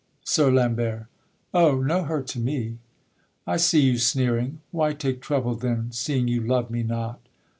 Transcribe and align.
SIR 0.23 0.51
LAMBERT. 0.53 1.05
O! 1.53 1.79
no 1.79 2.05
hurt 2.05 2.25
to 2.29 2.39
me; 2.39 2.79
I 3.45 3.57
see 3.57 3.81
you 3.81 3.99
sneering, 3.99 4.59
Why 4.71 4.93
take 4.93 5.21
trouble 5.21 5.53
then, 5.53 5.91
Seeing 5.91 6.27
you 6.27 6.41
love 6.41 6.71
me 6.71 6.81
not? 6.81 7.19